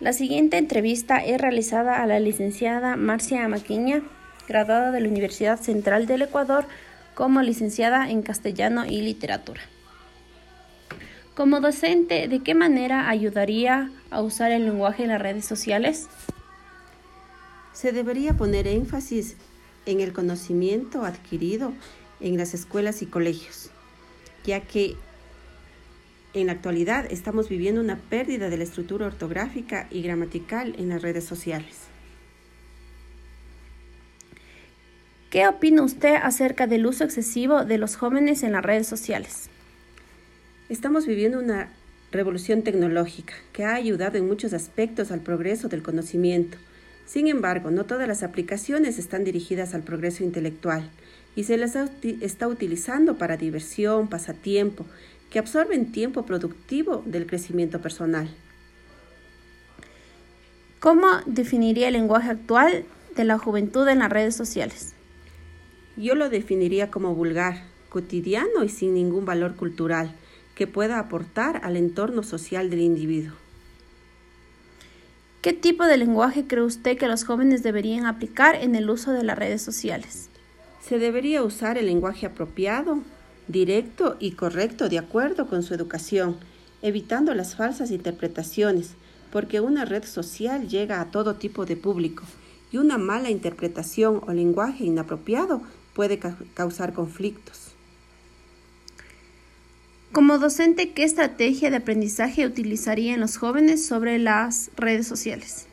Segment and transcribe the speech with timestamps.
[0.00, 4.02] La siguiente entrevista es realizada a la licenciada Marcia Amaquiña,
[4.46, 6.66] graduada de la Universidad Central del Ecuador
[7.16, 9.60] como licenciada en Castellano y Literatura.
[11.34, 16.06] Como docente, ¿de qué manera ayudaría a usar el lenguaje en las redes sociales?
[17.72, 19.36] Se debería poner énfasis
[19.84, 21.72] en el conocimiento adquirido
[22.20, 23.70] en las escuelas y colegios,
[24.44, 24.96] ya que
[26.40, 31.02] en la actualidad estamos viviendo una pérdida de la estructura ortográfica y gramatical en las
[31.02, 31.88] redes sociales.
[35.30, 39.50] ¿Qué opina usted acerca del uso excesivo de los jóvenes en las redes sociales?
[40.70, 41.68] Estamos viviendo una
[42.10, 46.56] revolución tecnológica que ha ayudado en muchos aspectos al progreso del conocimiento.
[47.04, 50.88] Sin embargo, no todas las aplicaciones están dirigidas al progreso intelectual
[51.36, 54.86] y se las está utilizando para diversión, pasatiempo,
[55.30, 58.28] que absorben tiempo productivo del crecimiento personal.
[60.80, 62.84] ¿Cómo definiría el lenguaje actual
[63.16, 64.94] de la juventud en las redes sociales?
[65.96, 70.14] Yo lo definiría como vulgar, cotidiano y sin ningún valor cultural
[70.54, 73.34] que pueda aportar al entorno social del individuo.
[75.42, 79.22] ¿Qué tipo de lenguaje cree usted que los jóvenes deberían aplicar en el uso de
[79.22, 80.28] las redes sociales?
[80.80, 83.02] Se debería usar el lenguaje apropiado,
[83.48, 86.36] directo y correcto de acuerdo con su educación,
[86.82, 88.90] evitando las falsas interpretaciones,
[89.32, 92.24] porque una red social llega a todo tipo de público
[92.70, 95.62] y una mala interpretación o lenguaje inapropiado
[95.94, 96.20] puede
[96.54, 97.72] causar conflictos.
[100.12, 105.66] Como docente, ¿qué estrategia de aprendizaje utilizarían los jóvenes sobre las redes sociales?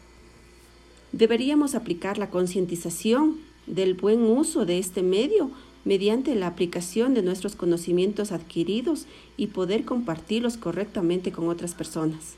[1.14, 3.38] Deberíamos aplicar la concientización
[3.68, 5.52] del buen uso de este medio
[5.86, 9.05] mediante la aplicación de nuestros conocimientos adquiridos
[9.38, 12.36] y poder compartirlos correctamente con otras personas.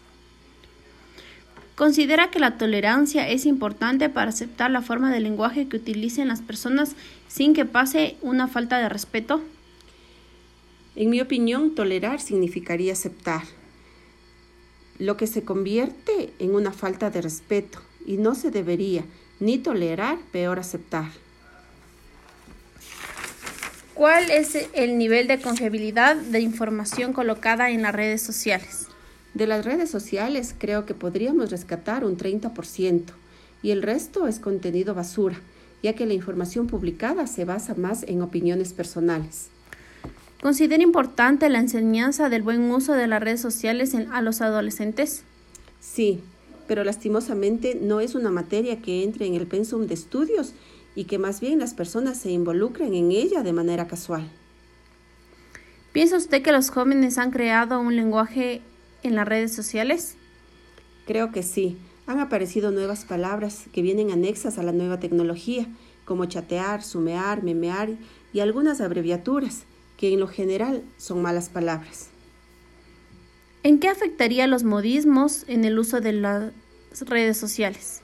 [1.75, 6.42] ¿Considera que la tolerancia es importante para aceptar la forma de lenguaje que utilicen las
[6.42, 6.95] personas
[7.28, 9.42] sin que pase una falta de respeto?
[10.96, 13.44] En mi opinión, tolerar significaría aceptar,
[14.97, 19.06] lo que se convierte en una falta de respeto y no se debería
[19.40, 21.12] ni tolerar, peor aceptar.
[23.97, 28.85] ¿Cuál es el nivel de confiabilidad de información colocada en las redes sociales?
[29.34, 33.06] De las redes sociales creo que podríamos rescatar un 30%
[33.63, 35.41] y el resto es contenido basura,
[35.81, 39.47] ya que la información publicada se basa más en opiniones personales.
[40.44, 45.24] ¿Considera importante la enseñanza del buen uso de las redes sociales a los adolescentes?
[45.79, 46.22] Sí,
[46.68, 50.53] pero lastimosamente no es una materia que entre en el pensum de estudios
[50.97, 54.28] y que más bien las personas se involucren en ella de manera casual.
[55.91, 58.62] ¿Piensa usted que los jóvenes han creado un lenguaje
[59.03, 60.16] en las redes sociales?
[61.06, 61.78] Creo que sí.
[62.08, 65.68] Han aparecido nuevas palabras que vienen anexas a la nueva tecnología,
[66.03, 67.91] como chatear, sumear, memear
[68.34, 69.66] y algunas abreviaturas,
[69.97, 72.09] que en lo general son malas palabras.
[73.62, 76.53] ¿En qué afectaría los modismos en el uso de las
[77.02, 78.02] redes sociales?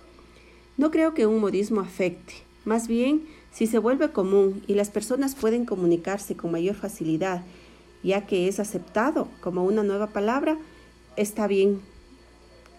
[0.77, 2.52] No creo que un modismo afecte.
[2.65, 7.43] Más bien, si se vuelve común y las personas pueden comunicarse con mayor facilidad,
[8.03, 10.57] ya que es aceptado como una nueva palabra,
[11.15, 11.81] está bien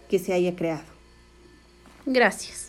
[0.09, 0.85] que se haya creado.
[2.05, 2.64] Gracias.